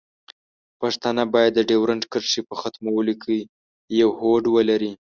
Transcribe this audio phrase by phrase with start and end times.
[0.79, 3.37] پښتانه باید د ډیورنډ کرښې په ختمولو کې
[3.99, 4.91] یو هوډ ولري.